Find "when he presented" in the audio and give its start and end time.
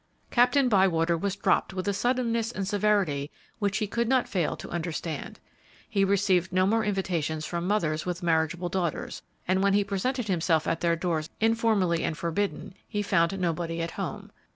9.61-10.27